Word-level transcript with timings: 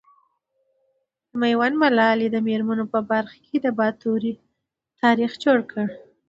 د 1.29 1.31
ميوند 1.41 1.75
ملالي 1.83 2.27
د 2.31 2.37
مېرمنو 2.47 2.85
په 2.93 2.99
برخه 3.09 3.37
کي 3.45 3.57
د 3.61 3.67
باتورئ 3.77 4.33
تاريخ 5.01 5.31
جوړ 5.43 5.59
کړ. 5.71 5.85